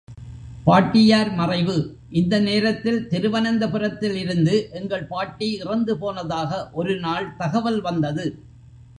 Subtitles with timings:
[0.65, 1.75] பாட்டியார் மறைவு
[2.11, 8.25] இந்த நேரத்தில் திருவனந்தபுரத்தில் இருந்து எங்கள் பாட்டி இறந்து போனதாக ஒருநாள் தகவல் வந்தது.